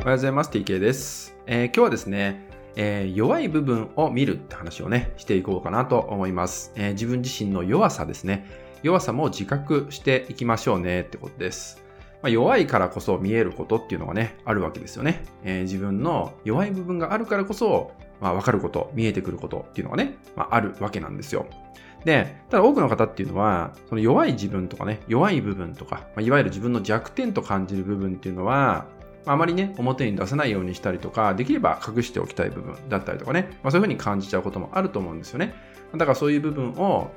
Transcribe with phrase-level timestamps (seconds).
[0.00, 0.50] おはようございます。
[0.50, 1.36] TK です。
[1.46, 6.72] えー、今日はですね、えー、弱い部分を見るって話をね、していこうかなと思います。
[6.74, 8.46] えー、自分自身の弱さですね。
[8.82, 11.82] 弱さも自覚していきましょうねってことです。
[12.22, 15.22] まあ、弱いからこそ見えることっていうのがね、あるわけですよね。
[15.44, 21.44] え、自分の弱い部分があるからこそ、まあ、わかること、見えてくることっていうのがね、まあ、あるわけなんですよ。
[22.06, 28.86] で、ただ多くの方っていうのは、その弱い自分とかね、弱い部分とか、まあ、いわゆる自分の弱点と感じる部分っていうのは、
[29.26, 35.54] あまりね、表に出さないようにしたりとか、できれば隠しておきたい部分だったりとかね、まあ、そういうふうに感じちゃうこともあると思うんですよね。
[35.92, 37.10] だからそういう部分を、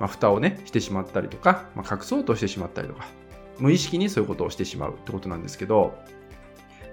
[0.00, 3.06] まあ、蓋をね、してしまったりとか、まあ、隠そうとしてしまったりとか、
[3.58, 5.94] 無意識にそういうことをしてしまうってことなんですけど、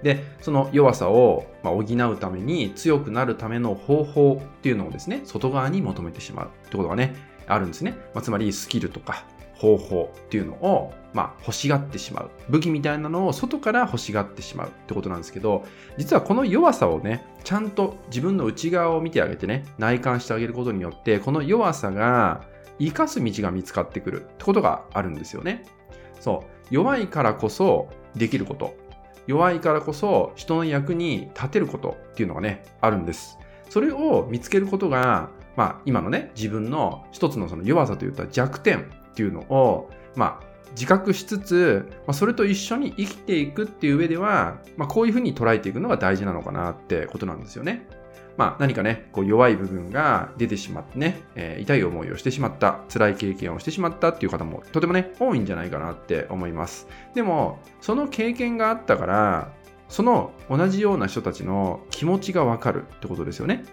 [0.02, 7.14] で、その弱さを補うために強くなるための方法っていうのをですね、外側に求めてしまうってことがね、
[7.46, 7.96] あるんですね。
[8.14, 9.24] まあ、つまりスキルとか
[9.60, 12.30] 方法っていうのを、まあ、欲しがってしまう。
[12.48, 15.64] 武器みたいなのを外から欲しがってしまうってことなんですけど、
[15.98, 22.42] 実はこの弱さをね、ちゃんと自分の内側を見てあげてね、内観してあげることによって、この弱さが
[22.78, 25.66] 生かす道が見つかってくるってことがあるんですよね。
[26.20, 26.74] そう。
[26.74, 28.74] 弱いからこそできること。
[29.26, 33.38] 弱いからこそ人の役に立てることっていうのがね、あるんです。
[33.68, 47.86] それを見つけることが、まあ、今のね、自分の一つのその弱さといった弱点っていうのを、まあ、自覚しつつ、まあ、それと一緒に生きていくっていう上では、まあ、こういうふうに捉えていくのが大事なのかなってことなんですよね。
[48.38, 56.86] まあ、何かね、こう弱い部分が出てしまってね、えー、痛い思いをしてしまった、辛い経験をしてしまったっていう方もとてもね、多いんじゃないかなって思います。
[57.14, 59.52] でも、その経験があったから、
[59.88, 63.64] その同じような人たちの気持ちがわかるってことですよね。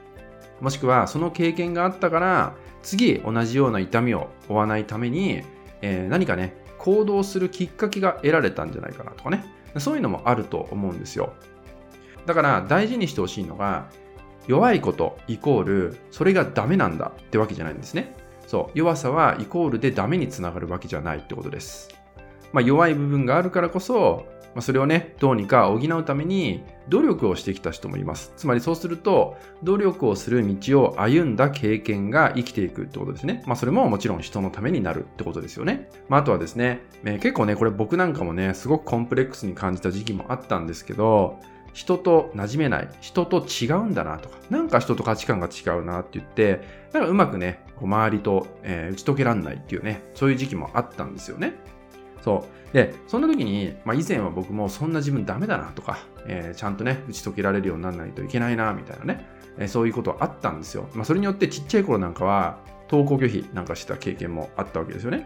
[0.61, 5.43] もしくは、その経験があったから、次同じような痛みを負わないために、
[5.81, 9.45] えー、何かね、行動するきっかけが得られたんじゃないかなとかね。
[9.77, 11.33] そういうのもあると思うんですよ。
[12.25, 13.89] だから大事にしてほしいのが、
[14.47, 18.15] 弱いことイコール、それがダメなんだってわけじゃないんですね。
[18.47, 21.89] そう、弱さはイコールでダメにつながるわけじゃないってことです。
[22.53, 24.25] まあ、弱い部分があるからこそ、
[24.57, 28.33] ま、それをね、どうにか補うために努力をしてきた人もいます。
[28.37, 33.43] つまりそうすると、努力をする道を歩んだ経験が生きていくってことですね。
[33.45, 35.91] まあそれももちろん人のためになるってことですよね。
[36.09, 41.37] まああとはですね、え、結構ね、これ僕なんかもね、すごくコンプレックスに感じた時期もあったんですけど、
[41.73, 46.61] 人と馴染めない、人と違うんだなとか、なんか人と価値観が違うなって言って、
[46.93, 51.53] なんかうまくね、こう周りと、えー、打ち解けらんないっていうね、そういう時期もあったんですよね。
[52.27, 52.73] そう。
[52.73, 59.25] で、そんな時に、まあ、以前は僕もそんな自分ダメだなとか、えー、ちゃんとね、打ち解けられるようにならないといけないな、みたいなね、
[59.57, 60.89] えー、そういうことあったんですよ。
[60.93, 62.57] まあ、それによってちっちゃい頃なんかは、
[62.91, 65.25] 登校拒否なんかしてた経験もあったわけですよね。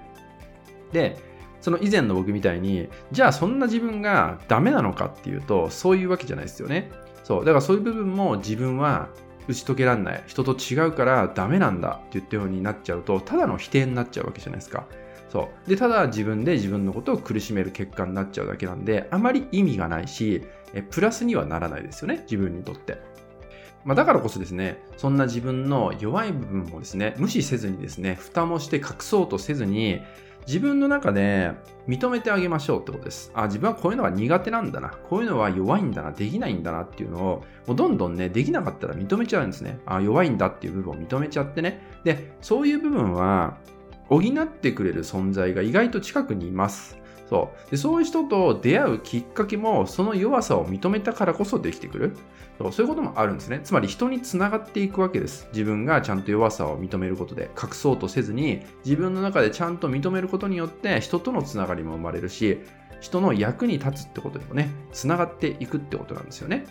[0.92, 1.18] で、
[1.60, 6.92] その以前の僕みたいに、じゃあそんな自分がダメなのかっていうと、そういうわけじゃないですよね。
[7.24, 7.46] そう。
[7.46, 9.10] だからそういう部分も自分は
[9.48, 10.24] 打ち解けられない。
[10.28, 14.86] 人と違うからダメなんだって言ったようになっちゃうと、ただの否定になっちゃうわけじゃないですか。
[15.32, 15.70] そう。
[15.70, 20.44] で、ただ自分で自分のことを苦しめる結果になっちゃうだけなんで、あまり意味がないし、
[20.74, 22.98] えプラスにはならないですよね、自分にとって。
[23.86, 30.02] まあ、だからこそですね、そんな自分の弱い部分もですね、無視せずにですね、蓋もして隠そうとせずに、
[30.48, 31.52] 自分の中で
[31.88, 33.32] 認めてあげましょうってことです。
[33.34, 34.90] あ、自分はこういうのが苦手なんだな。
[35.10, 36.12] こういうのは弱いんだな。
[36.12, 39.80] できないんだなっていうのを、もうどんどんね、できなかったら認めちゃうんですね。
[39.86, 41.82] あ、弱いんだっていう部分を認めちゃってね。
[42.04, 43.58] で、そういう部分は、
[44.12, 46.98] 補ってくれる存在が意外と近くにいます。
[47.30, 47.72] そう。
[47.72, 52.18] でそういう人と出会うきっかけもその弱さを認めたからこそできてくる。
[52.58, 52.72] そう。
[52.74, 53.62] そういうこともあるんですね。
[53.64, 55.48] つまり人につながっていくわけです。
[55.54, 62.60] 自分がちゃんと弱さを認めることで隠そうとせずに自分の中でちゃんと認めることによって人とのつながりも生まれるし
[63.00, 66.66] 人の役に立つってことでもねつながっていくってことなんですよね。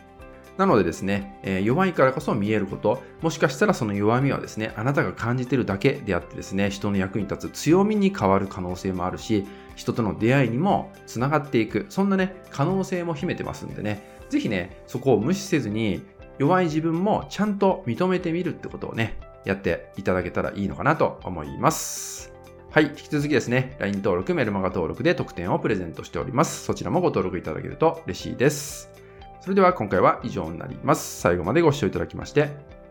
[0.60, 16.02] なのでですね、え、弱いからこそ見えること、もしかしたらその弱みはですね、あなたが感じてるだけであってですね、人の役に立つ強みに変わる可能性もあるし、人との出会いにもつながっていく、そんなね、可能性も秘めてますんでね、ぜひね、そこを無視せずに、
[16.38, 22.34] 弱い自分もちゃんと認めてみるってことをね、やっていただけたらいいのかなと思います。
[22.70, 22.88] はい。
[22.88, 26.64] 引き続きですね、LINE 登録、メルマガ登録で特典をプレゼントしております。
[26.66, 28.90] そちらもご登録いただけると嬉しいです。
[29.40, 31.20] それでは今回は以上になります。
[31.20, 32.42] 最後までご視聴いただきまして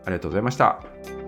[0.04, 1.19] ありがとうございました。